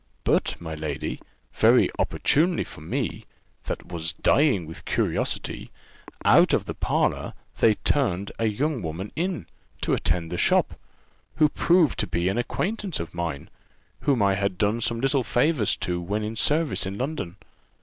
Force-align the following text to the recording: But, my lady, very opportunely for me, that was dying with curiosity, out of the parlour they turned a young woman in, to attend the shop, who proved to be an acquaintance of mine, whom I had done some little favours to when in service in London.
But, 0.23 0.59
my 0.59 0.73
lady, 0.73 1.21
very 1.53 1.87
opportunely 1.99 2.63
for 2.63 2.81
me, 2.81 3.25
that 3.65 3.85
was 3.91 4.13
dying 4.13 4.65
with 4.65 4.83
curiosity, 4.83 5.69
out 6.25 6.53
of 6.53 6.65
the 6.65 6.73
parlour 6.73 7.35
they 7.59 7.75
turned 7.75 8.31
a 8.39 8.45
young 8.47 8.81
woman 8.81 9.11
in, 9.15 9.45
to 9.81 9.93
attend 9.93 10.31
the 10.31 10.39
shop, 10.39 10.73
who 11.35 11.49
proved 11.49 11.99
to 11.99 12.07
be 12.07 12.29
an 12.29 12.39
acquaintance 12.39 12.99
of 12.99 13.13
mine, 13.13 13.47
whom 13.99 14.23
I 14.23 14.33
had 14.33 14.57
done 14.57 14.81
some 14.81 14.99
little 15.01 15.23
favours 15.23 15.75
to 15.77 16.01
when 16.01 16.23
in 16.23 16.35
service 16.35 16.87
in 16.87 16.97
London. 16.97 17.35